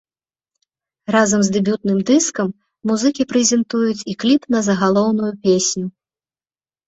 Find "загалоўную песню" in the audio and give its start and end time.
4.69-5.85